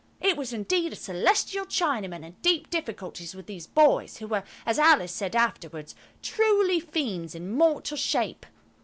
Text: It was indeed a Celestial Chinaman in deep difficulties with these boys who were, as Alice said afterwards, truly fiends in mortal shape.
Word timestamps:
It 0.19 0.35
was 0.35 0.51
indeed 0.51 0.93
a 0.93 0.95
Celestial 0.95 1.63
Chinaman 1.67 2.25
in 2.25 2.31
deep 2.41 2.71
difficulties 2.71 3.35
with 3.35 3.45
these 3.45 3.67
boys 3.67 4.17
who 4.17 4.25
were, 4.25 4.43
as 4.65 4.79
Alice 4.79 5.11
said 5.11 5.35
afterwards, 5.35 5.93
truly 6.23 6.79
fiends 6.79 7.35
in 7.35 7.51
mortal 7.55 7.97
shape. 7.97 8.47